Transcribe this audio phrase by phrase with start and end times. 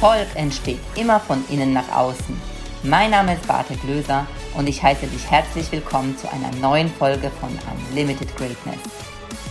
[0.00, 2.40] Erfolg entsteht immer von innen nach außen.
[2.84, 7.32] Mein Name ist Bartek Löser und ich heiße dich herzlich willkommen zu einer neuen Folge
[7.40, 7.50] von
[7.90, 8.78] Unlimited Greatness.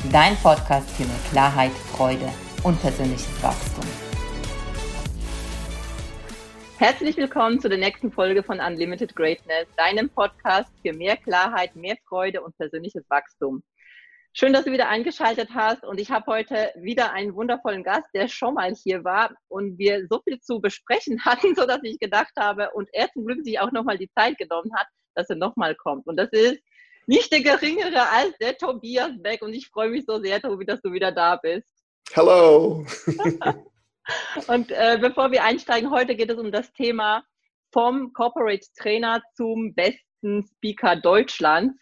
[0.10, 2.30] Dein Podcast für mehr Klarheit, Freude
[2.64, 3.84] und persönliches Wachstum.
[6.78, 11.98] Herzlich willkommen zu der nächsten Folge von Unlimited Greatness, deinem Podcast für mehr Klarheit, mehr
[12.08, 13.62] Freude und persönliches Wachstum.
[14.40, 15.84] Schön, dass du wieder eingeschaltet hast.
[15.84, 20.06] Und ich habe heute wieder einen wundervollen Gast, der schon mal hier war und wir
[20.12, 23.60] so viel zu besprechen hatten, so dass ich gedacht habe und er zum Glück sich
[23.60, 26.06] auch nochmal die Zeit genommen hat, dass er nochmal kommt.
[26.06, 26.62] Und das ist
[27.08, 29.42] nicht der geringere als der Tobias Beck.
[29.42, 31.68] Und ich freue mich so sehr, Tobi, dass du wieder da bist.
[32.16, 32.86] Hallo.
[34.50, 37.24] und äh, bevor wir einsteigen, heute geht es um das Thema
[37.74, 41.76] vom Corporate Trainer zum besten Speaker Deutschlands.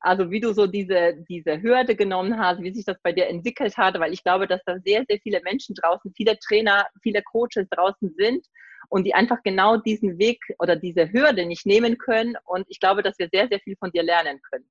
[0.00, 3.76] Also wie du so diese, diese Hürde genommen hast, wie sich das bei dir entwickelt
[3.76, 7.68] hat, weil ich glaube, dass da sehr, sehr viele Menschen draußen, viele Trainer, viele Coaches
[7.70, 8.46] draußen sind
[8.88, 12.36] und die einfach genau diesen Weg oder diese Hürde nicht nehmen können.
[12.44, 14.68] Und ich glaube, dass wir sehr, sehr viel von dir lernen können.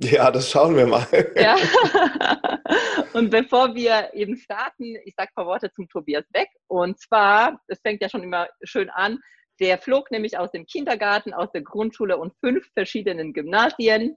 [0.00, 1.06] Ja, das schauen wir mal.
[1.36, 1.56] Ja.
[3.12, 6.48] Und bevor wir eben starten, ich sage ein paar Worte zum Tobias Beck.
[6.68, 9.18] Und zwar, es fängt ja schon immer schön an,
[9.60, 14.16] der flog nämlich aus dem Kindergarten, aus der Grundschule und fünf verschiedenen Gymnasien.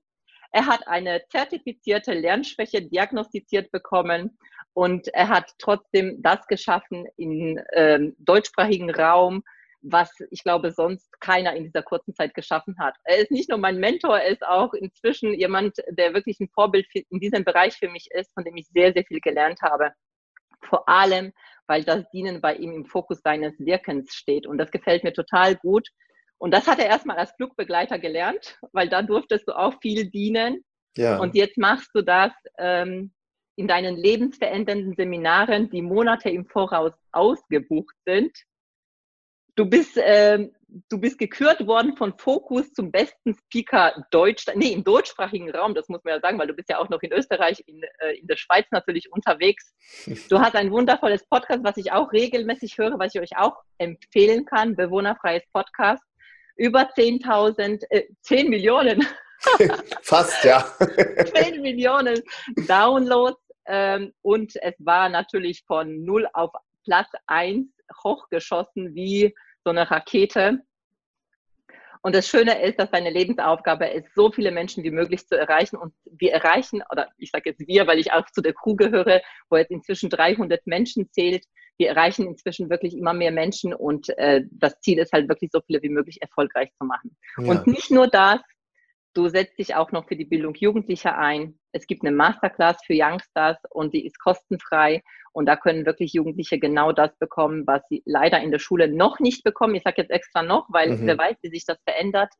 [0.51, 4.37] Er hat eine zertifizierte Lernschwäche diagnostiziert bekommen
[4.73, 9.43] und er hat trotzdem das geschaffen im ähm, deutschsprachigen Raum,
[9.81, 12.95] was ich glaube sonst keiner in dieser kurzen Zeit geschaffen hat.
[13.03, 16.87] Er ist nicht nur mein Mentor, er ist auch inzwischen jemand, der wirklich ein Vorbild
[17.09, 19.91] in diesem Bereich für mich ist, von dem ich sehr, sehr viel gelernt habe.
[20.63, 21.33] Vor allem,
[21.67, 24.47] weil das Dienen bei ihm im Fokus seines Wirkens steht.
[24.47, 25.87] Und das gefällt mir total gut.
[26.39, 30.63] Und das hat er erstmal als Flugbegleiter gelernt, weil da durftest du auch viel dienen.
[30.95, 31.17] Ja.
[31.19, 33.11] Und jetzt machst du das ähm,
[33.55, 38.31] in deinen lebensverändernden Seminaren, die Monate im Voraus ausgebucht sind.
[39.55, 40.53] Du bist, ähm,
[40.89, 45.89] du bist gekürt worden von Fokus zum besten Speaker Deutsch, nee, im deutschsprachigen Raum, das
[45.89, 48.27] muss man ja sagen, weil du bist ja auch noch in Österreich, in, äh, in
[48.27, 49.73] der Schweiz natürlich unterwegs.
[50.29, 54.45] Du hast ein wundervolles Podcast, was ich auch regelmäßig höre, was ich euch auch empfehlen
[54.45, 56.03] kann, bewohnerfreies Podcast
[56.57, 59.05] über 10.000, äh, 10 Millionen.
[60.01, 60.65] Fast, ja.
[61.35, 62.21] 10 Millionen
[62.67, 63.41] Downloads.
[63.67, 66.51] Ähm, und es war natürlich von 0 auf
[66.83, 67.67] Platz 1
[68.03, 70.59] hochgeschossen wie so eine Rakete.
[72.01, 75.75] Und das Schöne ist, dass seine Lebensaufgabe ist, so viele Menschen wie möglich zu erreichen.
[75.75, 79.21] Und wir erreichen, oder ich sage jetzt wir, weil ich auch zu der Crew gehöre,
[79.49, 81.43] wo jetzt inzwischen 300 Menschen zählt,
[81.77, 85.61] wir erreichen inzwischen wirklich immer mehr Menschen und äh, das Ziel ist halt wirklich so
[85.61, 87.15] viele wie möglich erfolgreich zu machen.
[87.37, 87.51] Ja.
[87.51, 88.39] Und nicht nur das,
[89.13, 91.59] du setzt dich auch noch für die Bildung Jugendlicher ein.
[91.71, 95.01] Es gibt eine Masterclass für Youngsters und die ist kostenfrei
[95.33, 99.19] und da können wirklich Jugendliche genau das bekommen, was sie leider in der Schule noch
[99.19, 99.75] nicht bekommen.
[99.75, 101.07] Ich sage jetzt extra noch, weil mhm.
[101.07, 102.33] wer weiß, wie sich das verändert.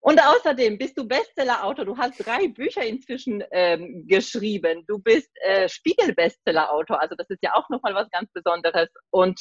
[0.00, 1.84] Und außerdem bist du Bestseller-Autor.
[1.84, 4.84] Du hast drei Bücher inzwischen ähm, geschrieben.
[4.86, 7.00] Du bist äh, Spiegel-Bestseller-Autor.
[7.00, 8.88] Also das ist ja auch nochmal was ganz Besonderes.
[9.10, 9.40] Und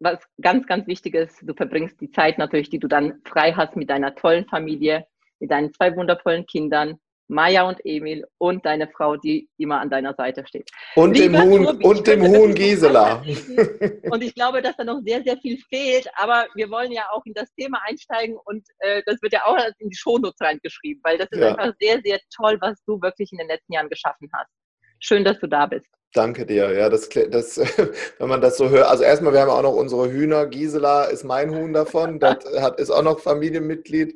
[0.00, 3.74] was ganz, ganz wichtig ist, du verbringst die Zeit natürlich, die du dann frei hast
[3.76, 5.06] mit deiner tollen Familie,
[5.40, 6.98] mit deinen zwei wundervollen Kindern
[7.28, 10.70] Maya und Emil und deine Frau, die immer an deiner Seite steht.
[10.94, 13.22] Und Lieber dem Huhn, Tobi, und dem Huhn Gisela.
[14.10, 17.24] Und ich glaube, dass da noch sehr, sehr viel fehlt, aber wir wollen ja auch
[17.24, 21.18] in das Thema einsteigen und äh, das wird ja auch in die Shownotes reingeschrieben, weil
[21.18, 21.54] das ist ja.
[21.54, 24.50] einfach sehr, sehr toll, was du wirklich in den letzten Jahren geschaffen hast.
[25.00, 25.86] Schön, dass du da bist.
[26.14, 26.72] Danke dir.
[26.72, 27.58] Ja, das, das,
[28.18, 28.86] wenn man das so hört.
[28.86, 30.46] Also erstmal, wir haben auch noch unsere Hühner.
[30.46, 32.20] Gisela ist mein Huhn davon.
[32.24, 34.14] Das hat, ist auch noch Familienmitglied.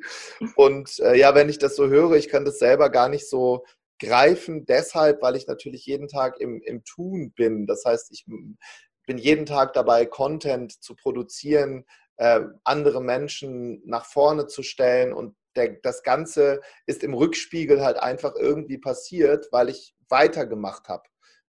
[0.55, 3.65] Und äh, ja, wenn ich das so höre, ich kann das selber gar nicht so
[4.01, 7.67] greifen, deshalb, weil ich natürlich jeden Tag im, im Tun bin.
[7.67, 11.85] Das heißt, ich bin jeden Tag dabei, Content zu produzieren,
[12.15, 17.97] äh, andere Menschen nach vorne zu stellen und der, das Ganze ist im Rückspiegel halt
[17.97, 21.03] einfach irgendwie passiert, weil ich weitergemacht habe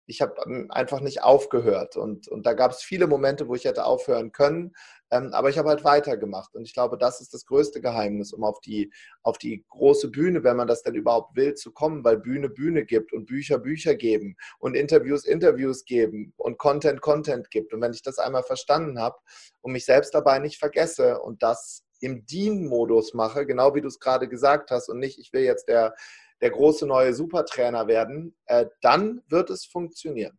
[0.08, 1.98] ich habe ähm, einfach nicht aufgehört.
[1.98, 4.74] Und, und da gab es viele Momente, wo ich hätte aufhören können.
[5.12, 6.56] Ähm, aber ich habe halt weitergemacht.
[6.56, 8.92] Und ich glaube, das ist das größte Geheimnis, um auf die,
[9.24, 12.86] auf die große Bühne, wenn man das denn überhaupt will, zu kommen, weil Bühne Bühne
[12.86, 17.74] gibt und Bücher Bücher geben und Interviews Interviews geben und Content Content gibt.
[17.74, 19.18] Und wenn ich das einmal verstanden habe
[19.62, 24.00] und mich selbst dabei nicht vergesse und das im Dien-Modus mache, genau wie du es
[24.00, 25.96] gerade gesagt hast, und nicht, ich will jetzt der
[26.46, 30.38] der große neue Supertrainer werden, äh, dann wird es funktionieren.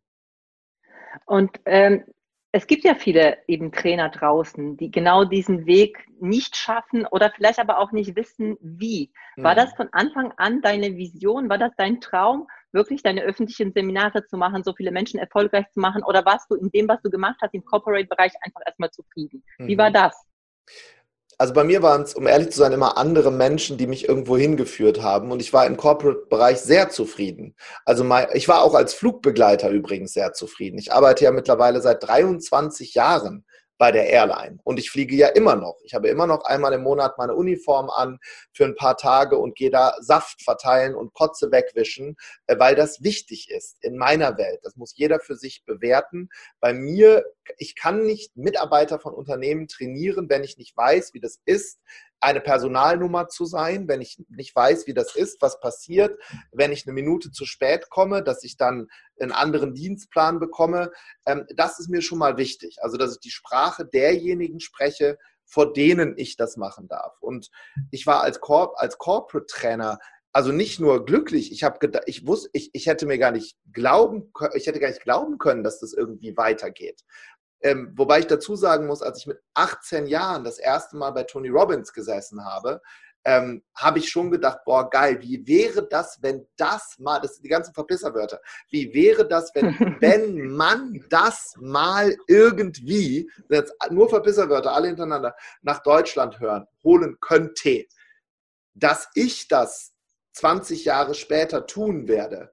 [1.24, 2.04] Und ähm,
[2.52, 7.58] es gibt ja viele eben Trainer draußen, die genau diesen Weg nicht schaffen oder vielleicht
[7.58, 9.10] aber auch nicht wissen, wie.
[9.36, 9.56] War mhm.
[9.56, 11.48] das von Anfang an deine Vision?
[11.48, 15.80] War das dein Traum, wirklich deine öffentlichen Seminare zu machen, so viele Menschen erfolgreich zu
[15.80, 16.04] machen?
[16.04, 19.42] Oder warst du in dem, was du gemacht hast, im Corporate-Bereich einfach erstmal zufrieden?
[19.58, 19.78] Wie mhm.
[19.78, 20.14] war das?
[21.38, 24.38] Also bei mir waren es, um ehrlich zu sein, immer andere Menschen, die mich irgendwo
[24.38, 25.30] hingeführt haben.
[25.30, 27.54] Und ich war im Corporate-Bereich sehr zufrieden.
[27.84, 30.78] Also mein, ich war auch als Flugbegleiter übrigens sehr zufrieden.
[30.78, 33.44] Ich arbeite ja mittlerweile seit 23 Jahren
[33.78, 34.58] bei der Airline.
[34.64, 35.76] Und ich fliege ja immer noch.
[35.84, 38.18] Ich habe immer noch einmal im Monat meine Uniform an
[38.52, 43.02] für ein paar Tage und gehe da Saft verteilen und Kotze wegwischen, äh, weil das
[43.02, 44.60] wichtig ist in meiner Welt.
[44.62, 46.28] Das muss jeder für sich bewerten.
[46.60, 47.24] Bei mir,
[47.58, 51.80] ich kann nicht Mitarbeiter von Unternehmen trainieren, wenn ich nicht weiß, wie das ist,
[52.20, 56.18] eine Personalnummer zu sein, wenn ich nicht weiß, wie das ist, was passiert,
[56.52, 58.88] wenn ich eine Minute zu spät komme, dass ich dann
[59.20, 60.90] einen anderen Dienstplan bekomme.
[61.26, 62.78] Ähm, das ist mir schon mal wichtig.
[62.82, 67.16] Also, dass ich die Sprache derjenigen spreche, vor denen ich das machen darf.
[67.20, 67.50] Und
[67.90, 69.98] ich war als, Corp als Corporate Trainer
[70.36, 74.30] also nicht nur glücklich, ich habe ich wusste, ich, ich hätte mir gar nicht glauben,
[74.52, 77.04] ich hätte gar nicht glauben können, dass das irgendwie weitergeht.
[77.66, 81.24] Ähm, wobei ich dazu sagen muss, als ich mit 18 Jahren das erste Mal bei
[81.24, 82.80] Tony Robbins gesessen habe,
[83.24, 87.42] ähm, habe ich schon gedacht, boah, geil, wie wäre das, wenn das mal, das sind
[87.42, 88.40] die ganzen Verpisserwörter,
[88.70, 89.66] wie wäre das, wenn,
[90.00, 97.86] wenn man das mal irgendwie, jetzt nur Verpisserwörter, alle hintereinander, nach Deutschland hören, holen könnte,
[98.74, 99.92] dass ich das
[100.34, 102.52] 20 Jahre später tun werde.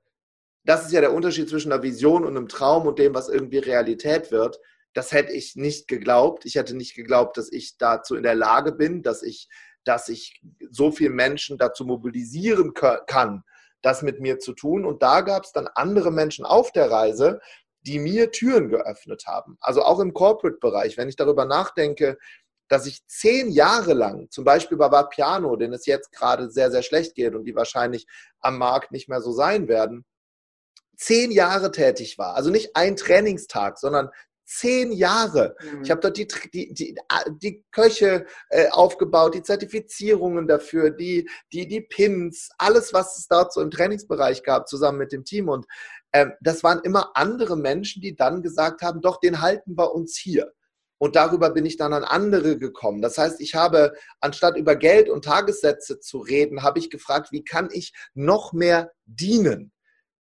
[0.64, 3.60] Das ist ja der Unterschied zwischen einer Vision und einem Traum und dem, was irgendwie
[3.60, 4.60] Realität wird
[4.94, 6.46] das hätte ich nicht geglaubt.
[6.46, 9.50] Ich hätte nicht geglaubt, dass ich dazu in der Lage bin, dass ich,
[9.84, 13.44] dass ich so viele Menschen dazu mobilisieren kann,
[13.82, 14.86] das mit mir zu tun.
[14.86, 17.42] Und da gab es dann andere Menschen auf der Reise,
[17.82, 19.58] die mir Türen geöffnet haben.
[19.60, 22.18] Also auch im Corporate-Bereich, wenn ich darüber nachdenke,
[22.70, 26.82] dass ich zehn Jahre lang, zum Beispiel bei Vapiano, denen es jetzt gerade sehr, sehr
[26.82, 28.08] schlecht geht und die wahrscheinlich
[28.40, 30.06] am Markt nicht mehr so sein werden,
[30.96, 32.36] zehn Jahre tätig war.
[32.36, 34.10] Also nicht ein Trainingstag, sondern
[34.46, 35.56] zehn Jahre.
[35.62, 35.84] Mhm.
[35.84, 36.96] Ich habe dort die, die, die,
[37.42, 43.54] die Köche äh, aufgebaut, die Zertifizierungen dafür, die, die, die Pins, alles, was es dort
[43.54, 45.50] so im Trainingsbereich gab, zusammen mit dem Team.
[45.50, 45.66] Und
[46.14, 50.18] ähm, das waren immer andere Menschen, die dann gesagt haben, doch, den halten wir uns
[50.18, 50.52] hier.
[51.00, 53.02] Und darüber bin ich dann an andere gekommen.
[53.02, 57.44] Das heißt, ich habe, anstatt über Geld und Tagessätze zu reden, habe ich gefragt, wie
[57.44, 59.74] kann ich noch mehr dienen?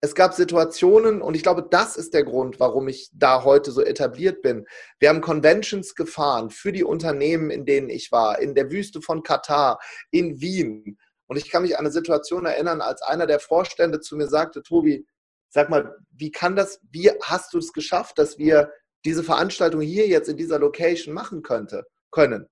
[0.04, 3.80] Es gab Situationen, und ich glaube, das ist der Grund, warum ich da heute so
[3.80, 4.66] etabliert bin.
[4.98, 9.22] Wir haben Conventions gefahren für die Unternehmen, in denen ich war, in der Wüste von
[9.22, 9.78] Katar,
[10.10, 10.98] in Wien.
[11.28, 14.64] Und ich kann mich an eine Situation erinnern, als einer der Vorstände zu mir sagte,
[14.64, 15.06] Tobi,
[15.50, 18.72] sag mal, wie kann das, wie hast du es geschafft, dass wir
[19.04, 22.48] diese Veranstaltung hier jetzt in dieser Location machen könnte, können?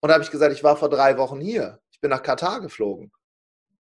[0.00, 1.78] Und da habe ich gesagt, ich war vor drei Wochen hier.
[1.92, 3.12] Ich bin nach Katar geflogen.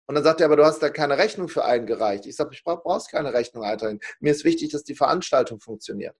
[0.07, 2.25] Und dann sagt er, aber du hast da keine Rechnung für eingereicht.
[2.25, 3.99] Ich sage, ich brauch, brauchst keine Rechnung einreichen.
[4.19, 6.15] Mir ist wichtig, dass die Veranstaltung funktioniert.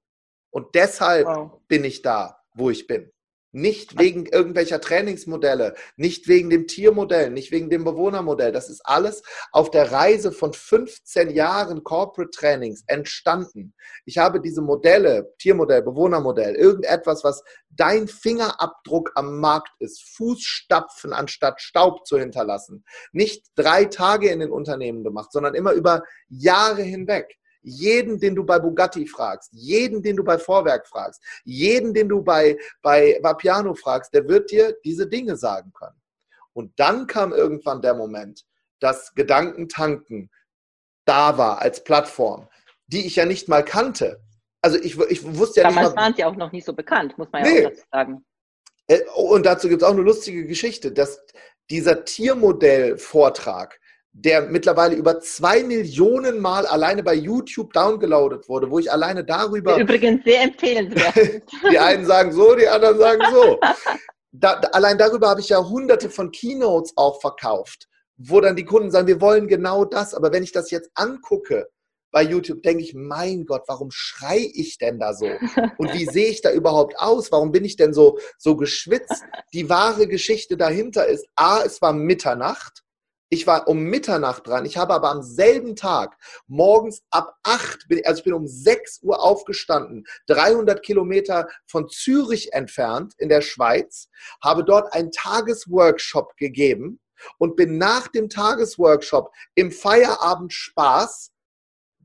[0.49, 1.61] Und deshalb wow.
[1.67, 3.11] bin ich da, wo ich bin.
[3.51, 8.51] Nicht wegen irgendwelcher Trainingsmodelle, nicht wegen dem Tiermodell, nicht wegen dem Bewohnermodell.
[8.51, 13.73] Das ist alles auf der Reise von 15 Jahren Corporate Trainings entstanden.
[14.05, 21.61] Ich habe diese Modelle, Tiermodell, Bewohnermodell, irgendetwas, was dein Fingerabdruck am Markt ist, Fußstapfen anstatt
[21.61, 27.37] Staub zu hinterlassen, nicht drei Tage in den Unternehmen gemacht, sondern immer über Jahre hinweg
[27.67, 32.23] jeden, den du bei Bugatti fragst, jeden, den du bei Vorwerk fragst, jeden, den du
[32.23, 35.99] bei, bei Vapiano fragst, der wird dir diese Dinge sagen können.
[36.53, 38.43] Und dann kam irgendwann der Moment,
[38.79, 40.29] dass Gedankentanken
[41.05, 42.47] da war als Plattform,
[42.87, 44.21] die ich ja nicht mal kannte.
[44.61, 47.17] Also ich, ich wusste ja Damals nicht mal, waren sie auch noch nicht so bekannt,
[47.17, 47.65] muss man ja nee.
[47.65, 48.25] auch dazu sagen.
[48.87, 51.23] Äh, und dazu gibt es auch eine lustige Geschichte, dass
[51.69, 53.79] dieser Tiermodell-Vortrag,
[54.19, 59.77] der mittlerweile über zwei Millionen Mal alleine bei YouTube downgeloadet wurde, wo ich alleine darüber.
[59.77, 61.43] Übrigens sehr empfehlenswert.
[61.71, 63.59] die einen sagen so, die anderen sagen so.
[64.31, 68.89] Da, allein darüber habe ich ja hunderte von Keynotes auch verkauft, wo dann die Kunden
[68.89, 70.15] sagen, wir wollen genau das.
[70.15, 71.67] Aber wenn ich das jetzt angucke
[72.11, 75.27] bei YouTube, denke ich, mein Gott, warum schrei ich denn da so?
[75.77, 77.31] Und wie sehe ich da überhaupt aus?
[77.31, 79.23] Warum bin ich denn so, so geschwitzt?
[79.53, 82.83] Die wahre Geschichte dahinter ist, A, es war Mitternacht
[83.29, 84.65] ich war um Mitternacht dran.
[84.65, 86.17] Ich habe aber am selben Tag
[86.47, 93.13] morgens ab 8, also ich bin um 6 Uhr aufgestanden, 300 Kilometer von Zürich entfernt
[93.17, 94.09] in der Schweiz,
[94.41, 96.99] habe dort einen Tagesworkshop gegeben
[97.37, 101.31] und bin nach dem Tagesworkshop im Feierabend Spaß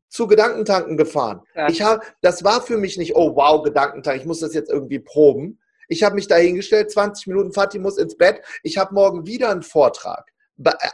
[0.09, 1.43] zu Gedankentanken gefahren.
[1.55, 1.69] Ja.
[1.69, 4.99] Ich habe, das war für mich nicht, oh wow, Gedankentank, ich muss das jetzt irgendwie
[4.99, 5.59] proben.
[5.88, 9.62] Ich habe mich dahingestellt, 20 Minuten, Fatih muss ins Bett, ich habe morgen wieder einen
[9.62, 10.32] Vortrag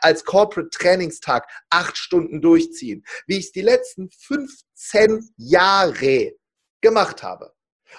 [0.00, 6.32] als Corporate Trainingstag acht Stunden durchziehen, wie ich es die letzten 15 Jahre
[6.80, 7.52] gemacht habe.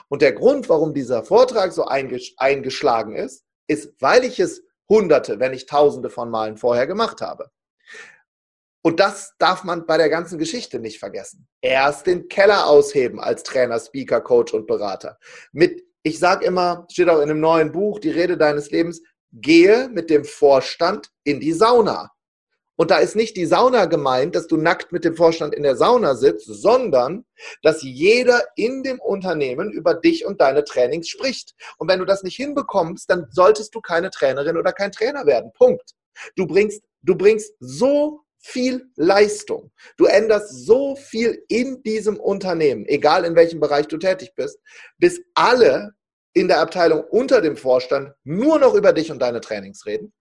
[0.07, 5.51] Und der Grund, warum dieser Vortrag so eingeschlagen ist, ist, weil ich es hunderte, wenn
[5.51, 7.51] nicht tausende von Malen vorher gemacht habe.
[8.81, 11.47] Und das darf man bei der ganzen Geschichte nicht vergessen.
[11.61, 15.19] Erst den Keller ausheben als Trainer, Speaker, Coach und Berater.
[15.51, 19.89] Mit, ich sage immer, steht auch in einem neuen Buch, die Rede deines Lebens, gehe
[19.89, 22.11] mit dem Vorstand in die Sauna.
[22.79, 25.75] Und da ist nicht die Sauna gemeint, dass du nackt mit dem Vorstand in der
[25.75, 27.25] Sauna sitzt, sondern
[27.61, 31.55] dass jeder in dem Unternehmen über dich und deine Trainings spricht.
[31.77, 35.51] Und wenn du das nicht hinbekommst, dann solltest du keine Trainerin oder kein Trainer werden.
[35.57, 35.91] Punkt.
[36.37, 39.71] Du bringst, du bringst so viel Leistung.
[39.97, 44.57] Du änderst so viel in diesem Unternehmen, egal in welchem Bereich du tätig bist,
[44.97, 45.95] bis alle
[46.33, 50.13] in der Abteilung unter dem Vorstand nur noch über dich und deine Trainings reden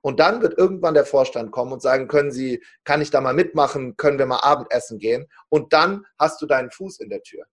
[0.00, 3.34] und dann wird irgendwann der Vorstand kommen und sagen, können Sie, kann ich da mal
[3.34, 5.26] mitmachen, können wir mal Abendessen gehen?
[5.48, 7.44] Und dann hast du deinen Fuß in der Tür.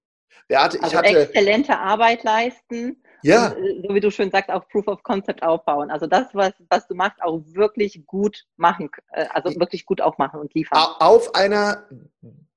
[0.48, 3.03] Beate, ich also hatte, exzellente Arbeit leisten.
[3.22, 3.50] Ja.
[3.50, 5.91] Und, äh, so wie du schön sagst, auch Proof of Concept aufbauen.
[5.91, 10.18] Also das, was, was du machst, auch wirklich gut machen, äh, also wirklich gut auch
[10.18, 10.79] machen und liefern.
[11.00, 11.88] Auf einer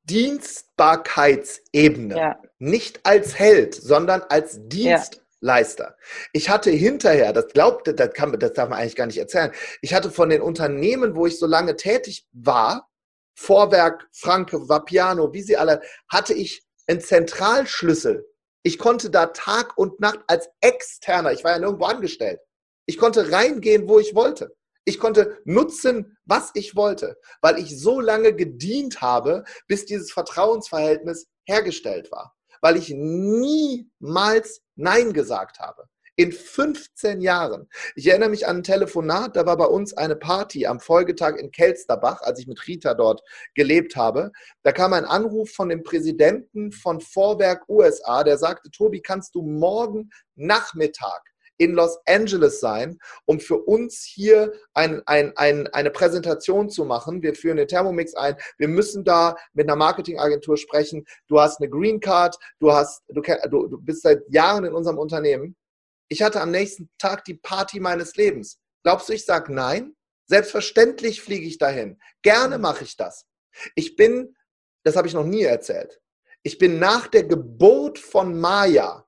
[0.04, 2.16] Dienstbarkeitsebene.
[2.16, 2.40] Ja.
[2.58, 5.16] Nicht als Held, sondern als Dienst.
[5.16, 5.21] Ja.
[5.42, 5.96] Leister.
[6.32, 9.92] Ich hatte hinterher, das glaubte, das, kann, das darf man eigentlich gar nicht erzählen, ich
[9.92, 12.88] hatte von den Unternehmen, wo ich so lange tätig war,
[13.34, 18.24] Vorwerk, Franke, Vapiano, wie sie alle, hatte ich einen Zentralschlüssel.
[18.62, 22.40] Ich konnte da Tag und Nacht als Externer, ich war ja nirgendwo angestellt,
[22.86, 24.54] ich konnte reingehen, wo ich wollte.
[24.84, 31.28] Ich konnte nutzen, was ich wollte, weil ich so lange gedient habe, bis dieses Vertrauensverhältnis
[31.46, 35.84] hergestellt war weil ich niemals Nein gesagt habe.
[36.14, 37.68] In 15 Jahren.
[37.96, 41.50] Ich erinnere mich an ein Telefonat, da war bei uns eine Party am Folgetag in
[41.50, 43.22] Kelsterbach, als ich mit Rita dort
[43.54, 44.30] gelebt habe.
[44.62, 49.42] Da kam ein Anruf von dem Präsidenten von Vorwerk USA, der sagte, Tobi, kannst du
[49.42, 56.70] morgen Nachmittag in Los Angeles sein, um für uns hier ein, ein, ein, eine Präsentation
[56.70, 57.22] zu machen.
[57.22, 58.36] Wir führen den Thermomix ein.
[58.58, 61.04] Wir müssen da mit einer Marketingagentur sprechen.
[61.28, 64.98] Du hast eine Green Card, du, hast, du, du, du bist seit Jahren in unserem
[64.98, 65.56] Unternehmen.
[66.08, 68.58] Ich hatte am nächsten Tag die Party meines Lebens.
[68.82, 69.94] Glaubst du, ich sage nein?
[70.26, 71.98] Selbstverständlich fliege ich dahin.
[72.22, 73.26] Gerne mache ich das.
[73.74, 74.34] Ich bin,
[74.84, 76.00] das habe ich noch nie erzählt,
[76.42, 79.06] ich bin nach der Geburt von Maya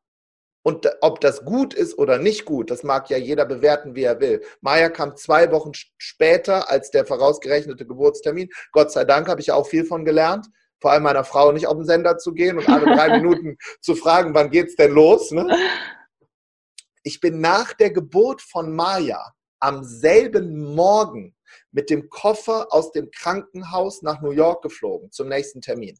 [0.64, 4.18] und ob das gut ist oder nicht gut, das mag ja jeder bewerten, wie er
[4.18, 4.42] will.
[4.62, 8.48] Maya kam zwei Wochen später als der vorausgerechnete Geburtstermin.
[8.72, 10.46] Gott sei Dank habe ich auch viel von gelernt.
[10.80, 13.94] Vor allem meiner Frau nicht auf den Sender zu gehen und alle drei Minuten zu
[13.94, 15.32] fragen, wann geht's denn los?
[15.32, 15.54] Ne?
[17.02, 21.36] Ich bin nach der Geburt von Maya am selben Morgen
[21.72, 25.98] mit dem Koffer aus dem Krankenhaus nach New York geflogen zum nächsten Termin.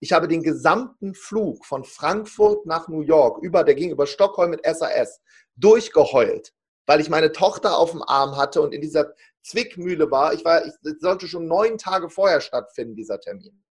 [0.00, 4.50] Ich habe den gesamten Flug von Frankfurt nach New York über, der ging über Stockholm
[4.50, 5.20] mit SAS,
[5.56, 6.52] durchgeheult,
[6.86, 10.34] weil ich meine Tochter auf dem Arm hatte und in dieser Zwickmühle war.
[10.34, 13.62] Ich war, ich sollte schon neun Tage vorher stattfinden, dieser Termin.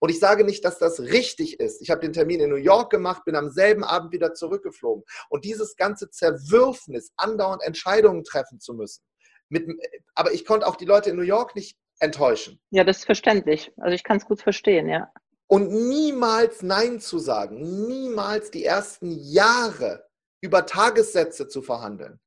[0.00, 1.80] Und ich sage nicht, dass das richtig ist.
[1.80, 5.02] Ich habe den Termin in New York gemacht, bin am selben Abend wieder zurückgeflogen.
[5.30, 9.02] Und dieses ganze Zerwürfnis, andauernd Entscheidungen treffen zu müssen.
[9.48, 9.66] Mit,
[10.14, 12.60] aber ich konnte auch die Leute in New York nicht enttäuschen.
[12.70, 13.72] Ja, das ist verständlich.
[13.78, 15.10] Also ich kann es gut verstehen, ja.
[15.46, 20.06] Und niemals Nein zu sagen, niemals die ersten Jahre
[20.40, 22.20] über Tagessätze zu verhandeln.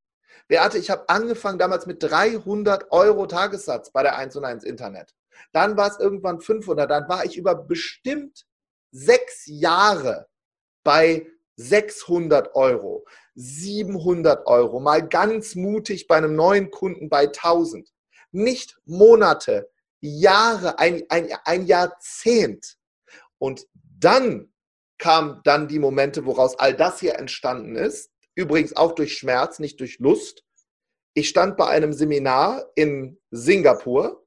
[0.47, 5.13] Beate, ich habe angefangen damals mit 300 Euro Tagessatz bei der 1 und 1 Internet.
[5.51, 6.89] Dann war es irgendwann 500.
[6.89, 8.45] Dann war ich über bestimmt
[8.91, 10.27] sechs Jahre
[10.83, 13.05] bei 600 Euro,
[13.35, 17.91] 700 Euro, mal ganz mutig bei einem neuen Kunden bei 1000.
[18.31, 19.69] Nicht Monate,
[19.99, 22.76] Jahre, ein, ein, ein Jahrzehnt.
[23.39, 24.51] Und dann
[24.97, 28.11] kamen dann die Momente, woraus all das hier entstanden ist.
[28.35, 30.43] Übrigens auch durch Schmerz, nicht durch Lust.
[31.13, 34.23] Ich stand bei einem Seminar in Singapur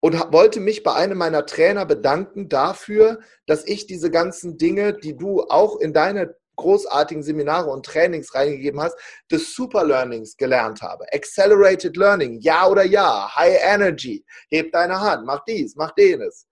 [0.00, 5.16] und wollte mich bei einem meiner Trainer bedanken dafür, dass ich diese ganzen Dinge, die
[5.16, 8.96] du auch in deine großartigen Seminare und Trainings reingegeben hast,
[9.30, 11.06] des Super Learnings gelernt habe.
[11.12, 16.46] Accelerated Learning, ja oder ja, High Energy, heb deine Hand, mach dies, mach jenes.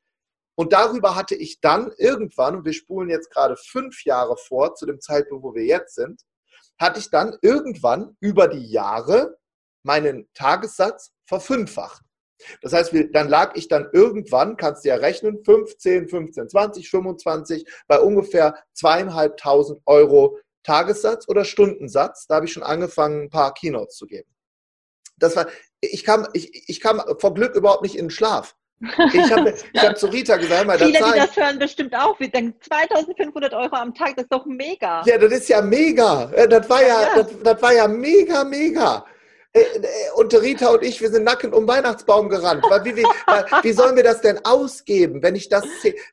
[0.59, 4.87] Und darüber hatte ich dann irgendwann, und wir spulen jetzt gerade fünf Jahre vor, zu
[4.87, 6.23] dem Zeitpunkt, wo wir jetzt sind,
[6.81, 9.39] hatte ich dann irgendwann über die Jahre
[9.85, 12.03] meinen Tagessatz verfünffacht.
[12.61, 17.65] Das heißt, dann lag ich dann irgendwann, kannst du ja rechnen, 15, 15, 20, 25,
[17.87, 22.27] bei ungefähr zweieinhalbtausend Euro Tagessatz oder Stundensatz.
[22.27, 24.29] Da habe ich schon angefangen, ein paar Keynotes zu geben.
[25.19, 25.47] Das war,
[25.81, 28.57] ich kam, ich, ich kam vor Glück überhaupt nicht in den Schlaf.
[28.81, 32.19] Ich habe ich hab zu Rita gesagt, mal, Viele, die das hören, bestimmt auch.
[32.21, 35.03] Wir denken, 2500 Euro am Tag, das ist doch mega.
[35.05, 36.27] Ja, das ist ja mega.
[36.27, 37.09] Das war ja, ja.
[37.17, 39.05] Das, das war ja mega, mega.
[39.53, 42.63] Äh, äh, und Rita und ich, wir sind nackend um Weihnachtsbaum gerannt.
[42.85, 45.65] Wie, wie, wie sollen wir das denn ausgeben, wenn ich das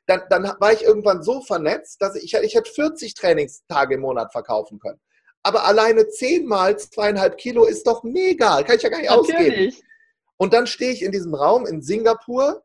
[0.06, 4.32] dann, dann war ich irgendwann so vernetzt, dass ich, ich hätte 40 Trainingstage im Monat
[4.32, 4.98] verkaufen können.
[5.42, 8.62] Aber alleine zehnmal zweieinhalb Kilo ist doch mega.
[8.62, 9.38] Kann ich ja gar nicht Natürlich.
[9.38, 9.76] ausgeben.
[10.36, 12.62] Und dann stehe ich in diesem Raum in Singapur,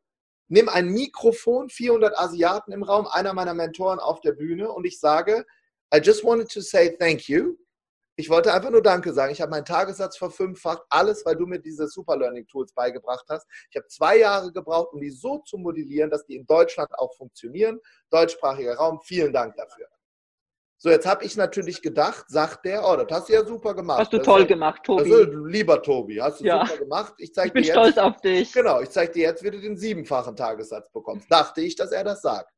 [0.49, 4.99] nehme ein Mikrofon, 400 Asiaten im Raum, einer meiner Mentoren auf der Bühne und ich
[4.99, 5.45] sage,
[5.93, 7.55] I just wanted to say thank you.
[8.17, 9.31] Ich wollte einfach nur Danke sagen.
[9.31, 13.47] Ich habe meinen Tagessatz verfünffacht, alles, weil du mir diese Super Learning Tools beigebracht hast.
[13.69, 17.15] Ich habe zwei Jahre gebraucht, um die so zu modellieren, dass die in Deutschland auch
[17.15, 17.79] funktionieren.
[18.09, 19.87] Deutschsprachiger Raum, vielen Dank dafür.
[20.83, 23.99] So, jetzt habe ich natürlich gedacht, sagt der, oh, das hast du ja super gemacht.
[23.99, 25.13] Hast du das toll ist, gemacht, Tobi.
[25.13, 26.65] Also, lieber Tobi, hast du ja.
[26.65, 27.13] super gemacht.
[27.19, 28.51] Ich, ich bin stolz auf dich.
[28.51, 31.31] Genau, ich zeige dir jetzt, wie du den siebenfachen Tagessatz bekommst.
[31.31, 32.51] Dachte ich, dass er das sagt.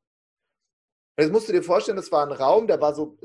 [1.18, 3.18] Jetzt musst du dir vorstellen, das war ein Raum, der war so,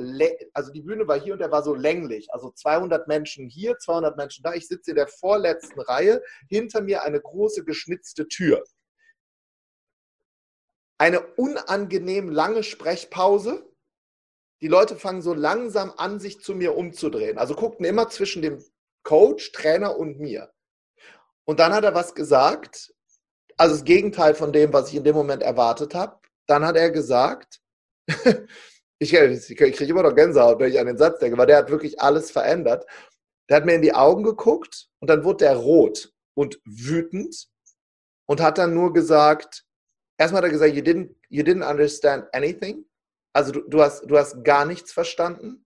[0.53, 2.27] also die Bühne war hier und der war so länglich.
[2.33, 4.53] Also 200 Menschen hier, 200 Menschen da.
[4.53, 8.65] Ich sitze in der vorletzten Reihe, hinter mir eine große geschnitzte Tür.
[10.97, 13.68] Eine unangenehm lange Sprechpause
[14.61, 17.37] die Leute fangen so langsam an, sich zu mir umzudrehen.
[17.37, 18.63] Also guckten immer zwischen dem
[19.03, 20.51] Coach, Trainer und mir.
[21.45, 22.93] Und dann hat er was gesagt,
[23.57, 26.19] also das Gegenteil von dem, was ich in dem Moment erwartet habe.
[26.47, 27.59] Dann hat er gesagt,
[28.99, 31.69] ich, ich kriege immer noch Gänsehaut, wenn ich an den Satz denke, weil der hat
[31.69, 32.85] wirklich alles verändert.
[33.49, 37.47] Der hat mir in die Augen geguckt und dann wurde er rot und wütend
[38.27, 39.65] und hat dann nur gesagt,
[40.17, 42.85] erstmal hat er gesagt, you didn't, you didn't understand anything.
[43.39, 45.65] Also du, du, hast, du hast gar nichts verstanden.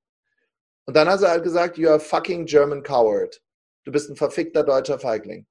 [0.86, 3.42] Und dann hat er halt gesagt, you're a fucking German coward.
[3.84, 5.48] Du bist ein verfickter deutscher Feigling.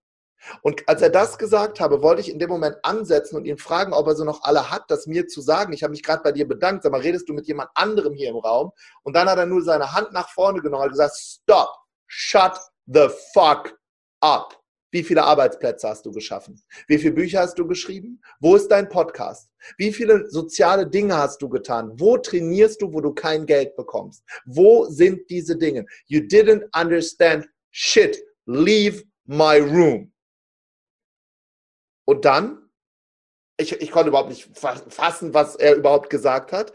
[0.62, 3.92] Und als er das gesagt habe, wollte ich in dem Moment ansetzen und ihn fragen,
[3.92, 5.72] ob er so noch alle hat, das mir zu sagen.
[5.72, 6.84] Ich habe mich gerade bei dir bedankt.
[6.84, 8.70] Sag mal, redest du mit jemand anderem hier im Raum?
[9.02, 11.70] Und dann hat er nur seine Hand nach vorne genommen und gesagt, stop,
[12.06, 12.56] shut
[12.86, 13.76] the fuck
[14.20, 14.61] up.
[14.92, 16.62] Wie viele Arbeitsplätze hast du geschaffen?
[16.86, 18.20] Wie viele Bücher hast du geschrieben?
[18.40, 19.50] Wo ist dein Podcast?
[19.78, 21.98] Wie viele soziale Dinge hast du getan?
[21.98, 24.22] Wo trainierst du, wo du kein Geld bekommst?
[24.44, 25.86] Wo sind diese Dinge?
[26.06, 28.22] You didn't understand shit.
[28.44, 30.12] Leave my room.
[32.04, 32.68] Und dann,
[33.56, 36.72] ich, ich konnte überhaupt nicht fassen, was er überhaupt gesagt hat,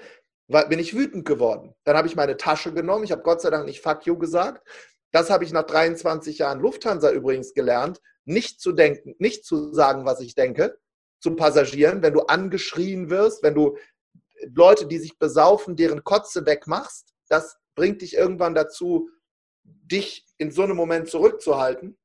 [0.47, 1.75] bin ich wütend geworden.
[1.83, 3.03] Dann habe ich meine Tasche genommen.
[3.03, 4.65] Ich habe Gott sei Dank nicht fuck you gesagt.
[5.11, 10.05] Das habe ich nach 23 Jahren Lufthansa übrigens gelernt, nicht zu denken, nicht zu sagen,
[10.05, 10.77] was ich denke,
[11.19, 13.77] zu Passagieren, wenn du angeschrien wirst, wenn du
[14.53, 19.09] Leute, die sich besaufen, deren Kotze wegmachst, das bringt dich irgendwann dazu,
[19.63, 21.97] dich in so einem Moment zurückzuhalten.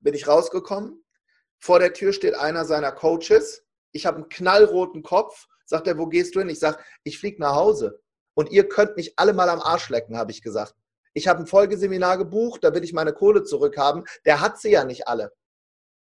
[0.00, 1.04] Bin ich rausgekommen.
[1.58, 3.64] Vor der Tür steht einer seiner Coaches.
[3.92, 5.46] Ich habe einen knallroten Kopf.
[5.66, 6.48] Sagt er, wo gehst du hin?
[6.48, 8.00] Ich sage, ich fliege nach Hause.
[8.34, 10.74] Und ihr könnt mich alle mal am Arsch lecken, habe ich gesagt
[11.20, 14.04] ich habe ein Folgeseminar gebucht, da will ich meine Kohle zurückhaben.
[14.24, 15.32] Der hat sie ja nicht alle.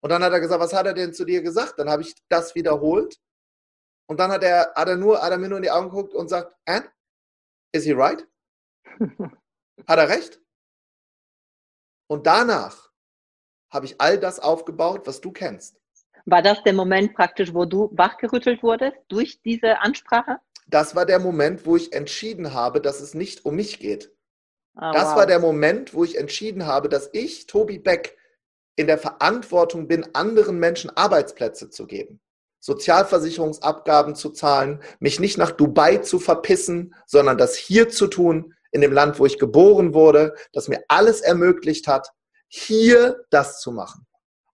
[0.00, 1.78] Und dann hat er gesagt, was hat er denn zu dir gesagt?
[1.78, 3.18] Dann habe ich das wiederholt.
[4.06, 6.14] Und dann hat er, hat er, nur, hat er mir nur in die Augen geguckt
[6.14, 6.90] und sagt, Anne,
[7.72, 8.26] is he right?
[9.86, 10.40] hat er recht?
[12.06, 12.90] Und danach
[13.70, 15.80] habe ich all das aufgebaut, was du kennst.
[16.26, 20.38] War das der Moment praktisch, wo du wachgerüttelt wurdest durch diese Ansprache?
[20.66, 24.14] Das war der Moment, wo ich entschieden habe, dass es nicht um mich geht.
[24.80, 25.16] Oh, das wow.
[25.16, 28.16] war der Moment, wo ich entschieden habe, dass ich, Tobi Beck,
[28.76, 32.20] in der Verantwortung bin, anderen Menschen Arbeitsplätze zu geben,
[32.60, 38.80] Sozialversicherungsabgaben zu zahlen, mich nicht nach Dubai zu verpissen, sondern das hier zu tun, in
[38.80, 42.12] dem Land, wo ich geboren wurde, das mir alles ermöglicht hat,
[42.46, 44.06] hier das zu machen.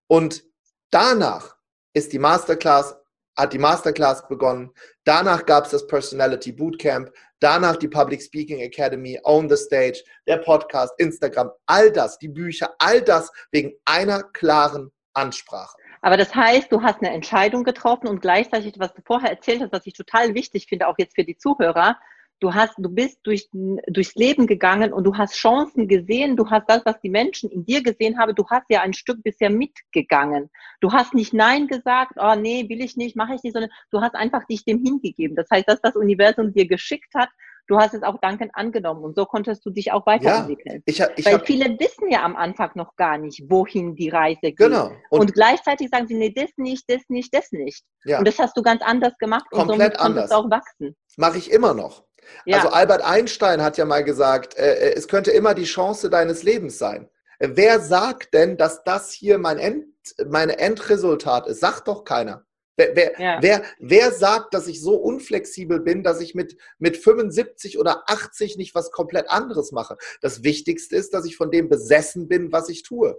[0.07, 0.45] Und
[0.91, 1.57] danach
[1.93, 2.97] ist die Masterclass
[3.37, 4.70] hat die Masterclass begonnen.
[5.05, 7.11] Danach gab es das Personality Bootcamp.
[7.40, 12.75] Danach die Public Speaking Academy, Own the Stage, der Podcast, Instagram, all das, die Bücher,
[12.79, 15.77] all das wegen einer klaren Ansprache.
[16.01, 19.73] Aber das heißt, du hast eine Entscheidung getroffen und gleichzeitig, was du vorher erzählt hast,
[19.73, 21.99] was ich total wichtig finde, auch jetzt für die Zuhörer,
[22.44, 26.37] Du hast, du bist durch, durchs Leben gegangen und du hast Chancen gesehen.
[26.37, 28.35] Du hast das, was die Menschen in dir gesehen haben.
[28.35, 30.50] Du hast ja ein Stück bisher mitgegangen.
[30.83, 34.02] Du hast nicht Nein gesagt, oh nee, will ich nicht, mache ich nicht, sondern du
[34.02, 35.37] hast einfach dich dem hingegeben.
[35.37, 37.30] Das heißt, das, was das Universum dir geschickt hat,
[37.66, 40.83] du hast es auch dankend angenommen und so konntest du dich auch weiterentwickeln.
[40.87, 44.38] Ja, ich, ich Weil viele wissen ja am Anfang noch gar nicht, wohin die Reise
[44.42, 44.59] geht.
[44.59, 44.92] Genau.
[45.09, 47.85] Und, und gleichzeitig sagen sie, nee, das nicht, das nicht, das nicht.
[48.04, 48.18] Ja.
[48.18, 50.94] Und das hast du ganz anders gemacht und somit konntest du auch wachsen.
[51.16, 52.04] Mache ich immer noch.
[52.45, 52.57] Ja.
[52.57, 56.43] Also Albert Einstein hat ja mal gesagt, äh, äh, es könnte immer die Chance deines
[56.43, 57.09] Lebens sein.
[57.41, 59.87] Wer sagt denn, dass das hier mein End,
[60.27, 61.61] meine Endresultat ist?
[61.61, 62.47] Sagt doch keiner.
[62.77, 63.39] Wer, wer, ja.
[63.41, 68.57] wer, wer, sagt, dass ich so unflexibel bin, dass ich mit, mit 75 oder 80
[68.57, 69.97] nicht was komplett anderes mache?
[70.21, 73.17] Das Wichtigste ist, dass ich von dem besessen bin, was ich tue.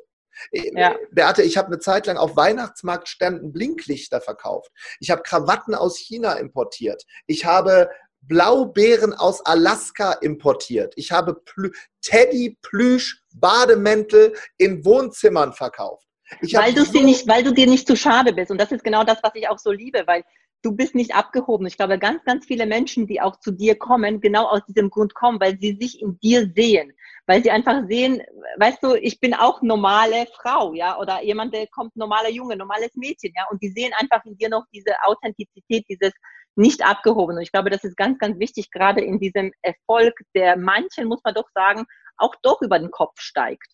[0.52, 0.96] Äh, ja.
[1.12, 4.72] Beate, ich habe eine Zeit lang auf Weihnachtsmarktständen Blinklichter verkauft.
[5.00, 7.06] Ich habe Krawatten aus China importiert.
[7.26, 7.90] Ich habe
[8.28, 10.94] Blaubeeren aus Alaska importiert.
[10.96, 16.08] Ich habe Plü Teddy Plüsch Bademäntel in Wohnzimmern verkauft.
[16.54, 18.52] weil du so nicht, weil du dir nicht zu schade bist.
[18.52, 20.24] Und das ist genau das, was ich auch so liebe, weil
[20.66, 21.68] du bist nicht abgehoben.
[21.68, 25.14] Ich glaube, ganz, ganz viele Menschen, die auch zu dir kommen, genau aus diesem Grund
[25.14, 26.92] kommen, weil sie sich in dir sehen,
[27.28, 28.22] weil sie einfach sehen,
[28.58, 32.96] weißt du, ich bin auch normale Frau, ja, oder jemand, der kommt normaler Junge, normales
[32.96, 36.12] Mädchen, ja, und die sehen einfach in dir noch diese Authentizität, dieses
[36.56, 37.38] nicht abgehoben.
[37.38, 41.22] Und ich glaube, das ist ganz, ganz wichtig, gerade in diesem Erfolg, der manchen, muss
[41.24, 41.86] man doch sagen,
[42.18, 43.68] auch doch über den Kopf steigt.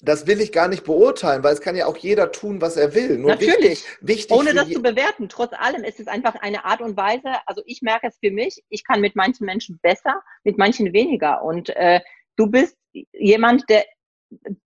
[0.00, 2.94] Das will ich gar nicht beurteilen, weil es kann ja auch jeder tun, was er
[2.94, 3.18] will.
[3.18, 3.84] Nur Natürlich.
[3.84, 5.28] Wichtig, wichtig Ohne das zu bewerten.
[5.28, 8.62] Trotz allem ist es einfach eine Art und Weise, also ich merke es für mich,
[8.68, 11.42] ich kann mit manchen Menschen besser, mit manchen weniger.
[11.42, 12.00] Und äh,
[12.36, 12.76] du bist
[13.12, 13.84] jemand, der,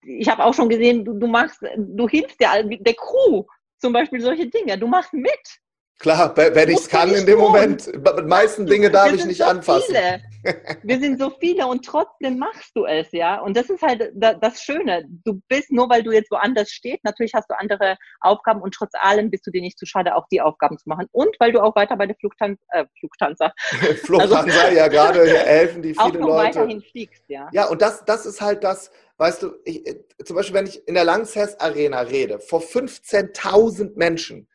[0.01, 3.43] ich habe auch schon gesehen, du, du machst, du hilfst der, der Crew
[3.77, 4.79] zum Beispiel solche Dinge.
[4.79, 5.59] Du machst mit.
[5.99, 7.39] Klar, wenn ich es kann in dem.
[7.39, 7.87] Moment.
[7.87, 9.93] Mit meisten Dinge darf ich nicht so anfassen.
[9.93, 10.21] Viele.
[10.83, 13.41] Wir sind so viele und trotzdem machst du es, ja.
[13.41, 15.03] Und das ist halt das Schöne.
[15.25, 18.91] Du bist, nur weil du jetzt woanders stehst, natürlich hast du andere Aufgaben und trotz
[18.93, 21.07] allem bist du dir nicht zu schade, auch die Aufgaben zu machen.
[21.11, 23.51] Und weil du auch weiter bei der Flugtanz, äh, Flugtanzer.
[24.03, 26.59] Flugtanzer, also, ja, gerade helfen die viele auch noch Leute.
[26.59, 27.49] weiterhin fliegst, ja.
[27.51, 29.83] Ja, und das, das ist halt das, weißt du, ich,
[30.23, 34.47] zum Beispiel, wenn ich in der Lanxess Arena rede, vor 15.000 Menschen,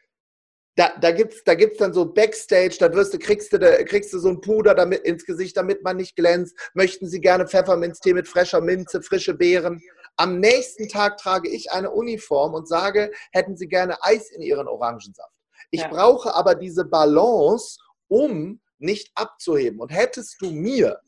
[0.76, 4.12] da, da gibt es da gibt's dann so Backstage, da wirst du, kriegst, du, kriegst
[4.12, 6.56] du so ein Puder damit, ins Gesicht, damit man nicht glänzt.
[6.74, 9.80] Möchten Sie gerne Pfefferminztee mit frischer Minze, frische Beeren?
[10.16, 14.68] Am nächsten Tag trage ich eine Uniform und sage, hätten Sie gerne Eis in Ihren
[14.68, 15.32] Orangensaft.
[15.70, 15.88] Ich ja.
[15.88, 19.80] brauche aber diese Balance, um nicht abzuheben.
[19.80, 21.00] Und hättest du mir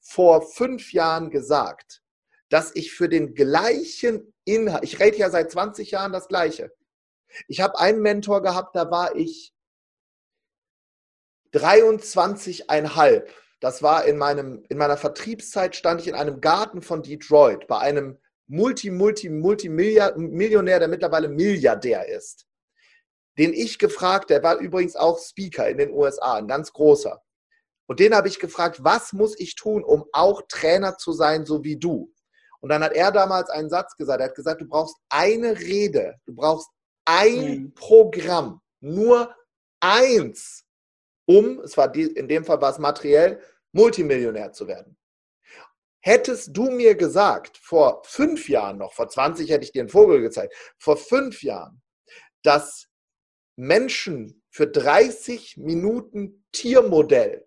[0.00, 2.02] vor fünf Jahren gesagt,
[2.48, 6.72] dass ich für den gleichen Inhalt, ich rede ja seit 20 Jahren das Gleiche,
[7.48, 9.52] ich habe einen Mentor gehabt, da war ich
[11.52, 13.24] 23,5.
[13.60, 17.78] Das war in, meinem, in meiner Vertriebszeit, stand ich in einem Garten von Detroit bei
[17.78, 18.18] einem
[18.48, 22.46] Multi, Multi, Multimillionär, der mittlerweile Milliardär ist.
[23.38, 27.22] Den ich gefragt, der war übrigens auch Speaker in den USA, ein ganz großer.
[27.86, 31.62] Und den habe ich gefragt, was muss ich tun, um auch Trainer zu sein, so
[31.64, 32.12] wie du?
[32.60, 34.20] Und dann hat er damals einen Satz gesagt.
[34.20, 36.68] Er hat gesagt, du brauchst eine Rede, du brauchst
[37.04, 37.74] ein mhm.
[37.74, 39.34] Programm, nur
[39.80, 40.64] eins,
[41.26, 44.96] um, es war die, in dem Fall war es materiell, Multimillionär zu werden.
[46.00, 50.20] Hättest du mir gesagt, vor fünf Jahren noch, vor 20 hätte ich dir einen Vogel
[50.20, 51.82] gezeigt, vor fünf Jahren,
[52.42, 52.88] dass
[53.56, 57.46] Menschen für 30 Minuten Tiermodell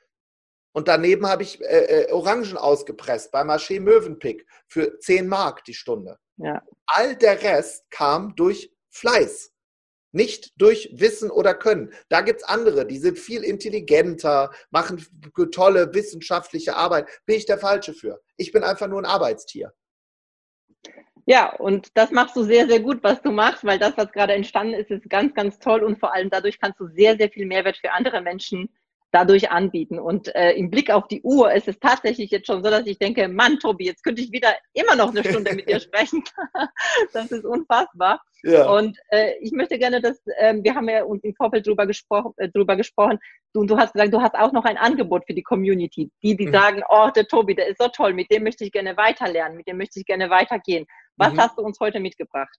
[0.76, 5.72] Und daneben habe ich äh, äh, Orangen ausgepresst bei Marché Mövenpick für 10 Mark die
[5.72, 6.18] Stunde.
[6.36, 6.62] Ja.
[6.84, 9.54] All der Rest kam durch Fleiß,
[10.12, 11.94] nicht durch Wissen oder Können.
[12.10, 15.02] Da gibt es andere, die sind viel intelligenter, machen
[15.50, 17.08] tolle wissenschaftliche Arbeit.
[17.24, 18.20] Bin ich der Falsche für?
[18.36, 19.72] Ich bin einfach nur ein Arbeitstier.
[21.24, 24.34] Ja, und das machst du sehr, sehr gut, was du machst, weil das, was gerade
[24.34, 27.46] entstanden ist, ist ganz, ganz toll und vor allem dadurch kannst du sehr, sehr viel
[27.46, 28.68] Mehrwert für andere Menschen
[29.12, 29.98] dadurch anbieten.
[29.98, 32.98] Und äh, im Blick auf die Uhr ist es tatsächlich jetzt schon so, dass ich
[32.98, 36.22] denke, Mann, Tobi, jetzt könnte ich wieder immer noch eine Stunde mit dir sprechen.
[37.12, 38.20] das ist unfassbar.
[38.42, 38.70] Ja.
[38.70, 42.34] Und äh, ich möchte gerne, dass äh, wir haben ja uns im Vorfeld drüber, gespro
[42.36, 43.18] äh, drüber gesprochen.
[43.54, 46.10] Du, du hast gesagt, du hast auch noch ein Angebot für die Community.
[46.22, 46.52] Die, die mhm.
[46.52, 49.66] sagen, oh, der Tobi, der ist so toll, mit dem möchte ich gerne weiterlernen, mit
[49.66, 50.86] dem möchte ich gerne weitergehen.
[51.16, 51.40] Was mhm.
[51.40, 52.54] hast du uns heute mitgebracht?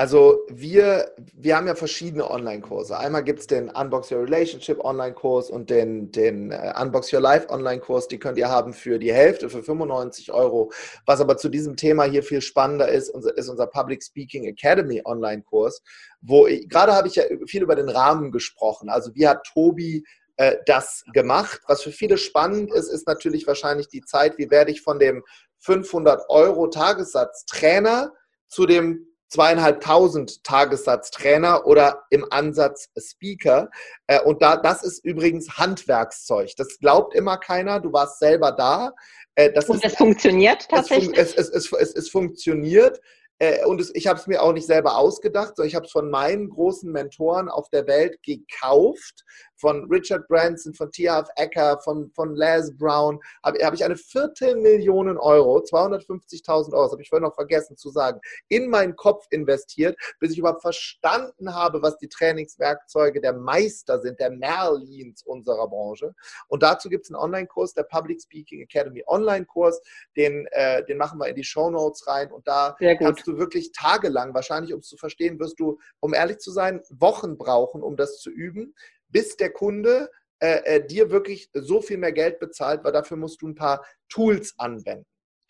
[0.00, 2.96] Also wir, wir haben ja verschiedene Online-Kurse.
[2.96, 7.50] Einmal gibt es den Unbox Your Relationship Online-Kurs und den, den äh, Unbox Your Life
[7.50, 8.08] Online-Kurs.
[8.08, 10.72] Die könnt ihr haben für die Hälfte, für 95 Euro.
[11.04, 15.82] Was aber zu diesem Thema hier viel spannender ist, ist unser Public Speaking Academy Online-Kurs,
[16.22, 18.88] wo ich, gerade habe ich ja viel über den Rahmen gesprochen.
[18.88, 20.02] Also wie hat Tobi
[20.38, 21.60] äh, das gemacht.
[21.66, 25.22] Was für viele spannend ist, ist natürlich wahrscheinlich die Zeit, wie werde ich von dem
[25.58, 28.14] 500 Euro Tagessatz Trainer
[28.48, 33.70] zu dem zweieinhalbtausend Tagessatz Trainer oder im Ansatz Speaker.
[34.06, 36.50] Äh, und da, das ist übrigens Handwerkszeug.
[36.56, 37.80] Das glaubt immer keiner.
[37.80, 38.92] Du warst selber da.
[39.36, 41.16] Äh, das und es funktioniert tatsächlich?
[41.16, 43.00] Es, es, es, es, es funktioniert.
[43.38, 46.10] Äh, und ich habe es mir auch nicht selber ausgedacht, sondern ich habe es von
[46.10, 49.24] meinen großen Mentoren auf der Welt gekauft
[49.60, 51.08] von Richard Branson, von T.
[51.08, 56.92] Half Ecker, von, von Les Brown, habe hab ich eine Viertelmillion Euro, 250.000 Euro, das
[56.92, 61.54] habe ich vorhin noch vergessen zu sagen, in meinen Kopf investiert, bis ich überhaupt verstanden
[61.54, 66.14] habe, was die Trainingswerkzeuge der Meister sind, der Merlins unserer Branche.
[66.48, 69.80] Und dazu gibt es einen Online-Kurs, der Public Speaking Academy Online-Kurs,
[70.16, 73.72] den, äh, den machen wir in die Show Notes rein und da kannst du wirklich
[73.72, 77.96] tagelang, wahrscheinlich um es zu verstehen, wirst du, um ehrlich zu sein, Wochen brauchen, um
[77.96, 78.74] das zu üben
[79.10, 83.42] bis der Kunde äh, äh, dir wirklich so viel mehr Geld bezahlt, weil dafür musst
[83.42, 85.04] du ein paar Tools anwenden.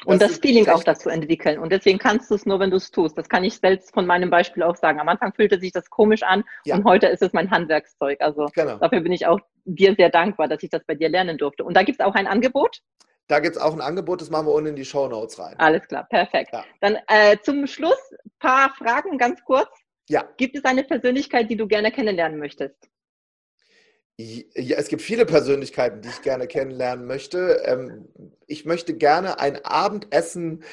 [0.04, 1.58] Und das, das Feeling auch dazu entwickeln.
[1.58, 3.18] Und deswegen kannst du es nur, wenn du es tust.
[3.18, 4.98] Das kann ich selbst von meinem Beispiel auch sagen.
[4.98, 6.74] Am Anfang fühlte sich das komisch an ja.
[6.74, 8.20] und heute ist es mein Handwerkszeug.
[8.20, 8.78] Also genau.
[8.78, 11.64] dafür bin ich auch dir sehr dankbar, dass ich das bei dir lernen durfte.
[11.64, 12.80] Und da gibt es auch ein Angebot?
[13.28, 15.54] Da gibt es auch ein Angebot, das machen wir unten in die Show Notes rein.
[15.58, 16.50] Alles klar, perfekt.
[16.52, 16.64] Ja.
[16.80, 19.68] Dann äh, zum Schluss ein paar Fragen ganz kurz.
[20.08, 20.24] Ja.
[20.36, 22.74] Gibt es eine Persönlichkeit, die du gerne kennenlernen möchtest?
[24.54, 27.62] Ja, es gibt viele Persönlichkeiten, die ich gerne kennenlernen möchte.
[27.64, 28.08] Ähm,
[28.46, 30.64] ich möchte gerne ein Abendessen,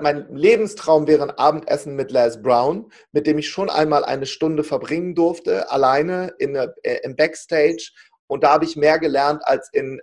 [0.00, 4.64] mein Lebenstraum wäre ein Abendessen mit Les Brown, mit dem ich schon einmal eine Stunde
[4.64, 6.68] verbringen durfte, alleine in, äh,
[7.02, 7.92] im Backstage.
[8.26, 10.00] Und da habe ich mehr gelernt als in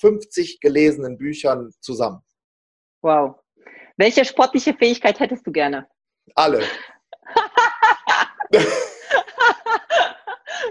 [0.00, 2.22] 50 gelesenen Büchern zusammen.
[3.02, 3.40] Wow.
[3.96, 5.86] Welche sportliche Fähigkeit hättest du gerne?
[6.34, 6.62] Alle.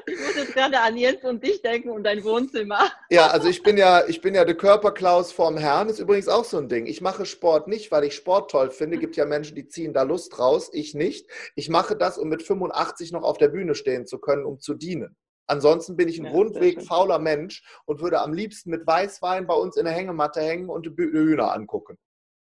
[0.06, 2.92] Ich muss jetzt gerade an Jens und dich denken und dein Wohnzimmer.
[3.10, 6.46] Ja, also ich bin ja, ich bin ja der Körperklaus vorm Herrn, ist übrigens auch
[6.46, 6.86] so ein Ding.
[6.86, 8.98] Ich mache Sport nicht, weil ich Sport toll finde.
[8.98, 11.28] Gibt ja Menschen, die ziehen da Lust raus, ich nicht.
[11.56, 14.74] Ich mache das, um mit 85 noch auf der Bühne stehen zu können, um zu
[14.74, 15.16] dienen.
[15.48, 19.54] Ansonsten bin ich ein ja, rundweg fauler Mensch und würde am liebsten mit Weißwein bei
[19.54, 21.98] uns in der Hängematte hängen und die Hühner angucken.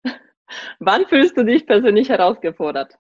[0.80, 2.98] Wann fühlst du dich persönlich herausgefordert?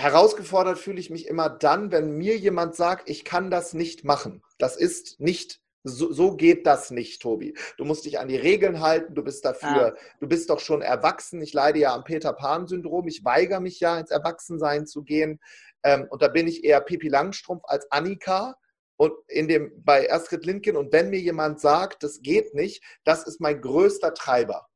[0.00, 4.42] Herausgefordert fühle ich mich immer dann, wenn mir jemand sagt, ich kann das nicht machen.
[4.58, 7.54] Das ist nicht, so, so geht das nicht, Tobi.
[7.76, 10.00] Du musst dich an die Regeln halten, du bist dafür, ah.
[10.18, 11.42] du bist doch schon erwachsen.
[11.42, 15.38] Ich leide ja am Peter-Pan-Syndrom, ich weigere mich ja, ins Erwachsensein zu gehen.
[15.82, 18.56] Ähm, und da bin ich eher Pipi Langstrumpf als Annika.
[18.96, 23.26] Und in dem, bei Astrid Lindgren, und wenn mir jemand sagt, das geht nicht, das
[23.26, 24.66] ist mein größter Treiber.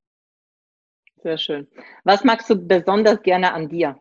[1.22, 1.68] Sehr schön.
[2.04, 3.98] Was magst du besonders gerne an dir?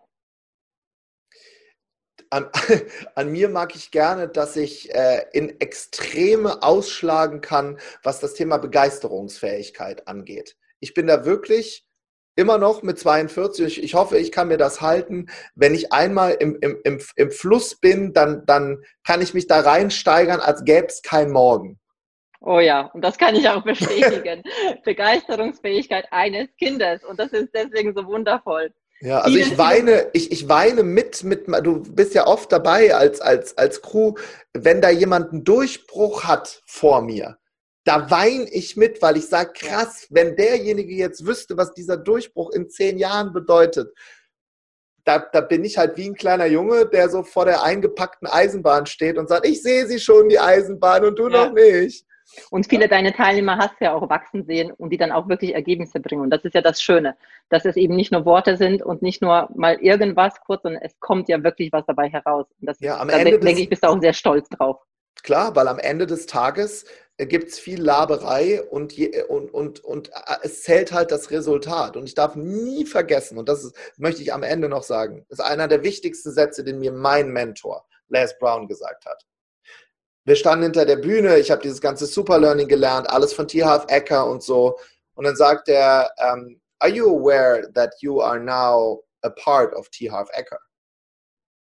[2.34, 2.50] An,
[3.16, 8.58] an, mir mag ich gerne, dass ich äh, in Extreme ausschlagen kann, was das Thema
[8.58, 10.58] Begeisterungsfähigkeit angeht.
[10.80, 11.86] Ich bin da wirklich
[12.36, 13.84] immer noch mit 42.
[13.84, 15.28] Ich hoffe, ich kann mir das halten.
[15.56, 19.60] Wenn ich einmal im, im, im, im Fluss bin, dann, dann kann ich mich da
[19.60, 21.80] reinsteigern, als gäbe es kein Morgen.
[22.42, 24.44] Oh ja, und das kann ich auch bestätigen.
[24.84, 27.04] Begeisterungsfähigkeit eines Kindes.
[27.04, 28.74] Und das ist deswegen so wundervoll.
[29.02, 33.20] Ja, also ich weine, ich, ich weine mit, mit, du bist ja oft dabei als,
[33.20, 34.14] als, als Crew,
[34.54, 37.38] wenn da jemand einen Durchbruch hat vor mir.
[37.86, 42.52] Da weine ich mit, weil ich sage, krass, wenn derjenige jetzt wüsste, was dieser Durchbruch
[42.52, 43.94] in zehn Jahren bedeutet,
[45.04, 48.86] da, da bin ich halt wie ein kleiner Junge, der so vor der eingepackten Eisenbahn
[48.86, 51.46] steht und sagt, ich sehe sie schon, die Eisenbahn, und du ja.
[51.46, 52.06] noch nicht.
[52.50, 55.54] Und viele deiner Teilnehmer hast du ja auch wachsen sehen und die dann auch wirklich
[55.54, 56.22] Ergebnisse bringen.
[56.22, 57.16] Und das ist ja das Schöne,
[57.50, 61.00] dass es eben nicht nur Worte sind und nicht nur mal irgendwas kurz, sondern es
[61.00, 62.48] kommt ja wirklich was dabei heraus.
[62.60, 64.78] Und das, ja, am da Ende denke ich, bist du auch sehr stolz drauf.
[65.22, 66.86] Klar, weil am Ende des Tages
[67.18, 71.32] äh, gibt es viel Laberei und, je, und, und, und äh, es zählt halt das
[71.32, 71.96] Resultat.
[71.96, 75.40] Und ich darf nie vergessen, und das ist, möchte ich am Ende noch sagen, ist
[75.40, 79.24] einer der wichtigsten Sätze, den mir mein Mentor Les Brown gesagt hat
[80.26, 83.64] wir standen hinter der Bühne, ich habe dieses ganze Superlearning gelernt, alles von T.
[83.64, 84.78] Half Ecker und so.
[85.16, 89.90] Und dann sagt er, um, are you aware that you are now a part of
[89.90, 90.10] T.
[90.10, 90.60] Half Ecker?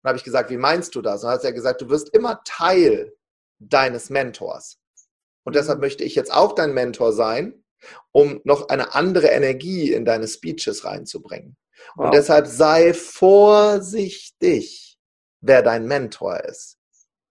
[0.03, 1.23] Dann habe ich gesagt, wie meinst du das?
[1.23, 3.13] Und dann hat er gesagt, du wirst immer Teil
[3.59, 4.79] deines Mentors.
[5.45, 7.65] Und deshalb möchte ich jetzt auch dein Mentor sein,
[8.13, 11.57] um noch eine andere Energie in deine Speeches reinzubringen.
[11.95, 12.07] Wow.
[12.07, 14.99] Und deshalb sei vorsichtig,
[15.41, 16.78] wer dein Mentor ist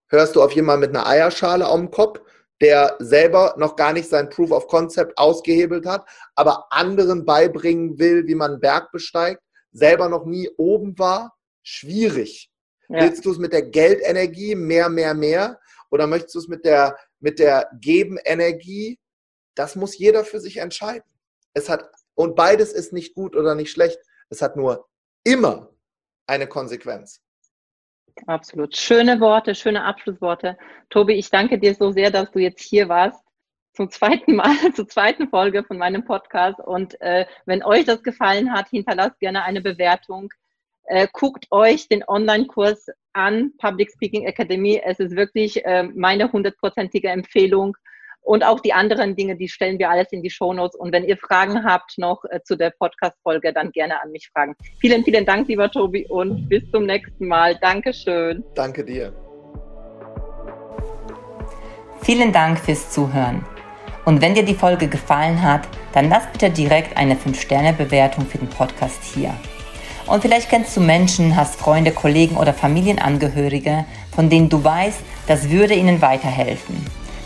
[0.10, 2.22] hörst du auf jemanden mit einer Eierschale auf dem Kopf,
[2.62, 8.26] der selber noch gar nicht sein Proof of Concept ausgehebelt hat, aber anderen beibringen will,
[8.28, 9.42] wie man einen Berg besteigt,
[9.72, 12.50] selber noch nie oben war, schwierig.
[12.90, 13.02] Ja.
[13.02, 15.60] Willst du es mit der Geldenergie mehr, mehr, mehr?
[15.90, 19.00] oder möchtest du es mit der, mit der Geben-Energie?
[19.56, 21.10] Das muss jeder für sich entscheiden.
[21.54, 24.00] Es hat, und beides ist nicht gut oder nicht schlecht.
[24.30, 24.88] Es hat nur
[25.24, 25.74] immer
[26.28, 27.22] eine Konsequenz.
[28.26, 28.76] Absolut.
[28.76, 30.58] Schöne Worte, schöne Abschlussworte.
[30.90, 33.24] Tobi, ich danke dir so sehr, dass du jetzt hier warst
[33.78, 36.60] zum zweiten Mal, zur zweiten Folge von meinem Podcast.
[36.60, 40.34] Und äh, wenn euch das gefallen hat, hinterlasst gerne eine Bewertung.
[40.86, 44.82] Äh, guckt euch den Online-Kurs an, Public Speaking Academy.
[44.84, 47.78] Es ist wirklich äh, meine hundertprozentige Empfehlung.
[48.28, 50.78] Und auch die anderen Dinge, die stellen wir alles in die Shownotes.
[50.78, 54.54] Und wenn ihr Fragen habt noch äh, zu der Podcast-Folge, dann gerne an mich fragen.
[54.82, 57.56] Vielen, vielen Dank, lieber Tobi, und bis zum nächsten Mal.
[57.62, 58.44] Dankeschön.
[58.54, 59.14] Danke dir.
[62.02, 63.46] Vielen Dank fürs Zuhören.
[64.04, 65.62] Und wenn dir die Folge gefallen hat,
[65.94, 69.34] dann lass bitte direkt eine 5-Sterne-Bewertung für den Podcast hier.
[70.06, 75.50] Und vielleicht kennst du Menschen, hast Freunde, Kollegen oder Familienangehörige, von denen du weißt, das
[75.50, 77.07] würde ihnen weiterhelfen.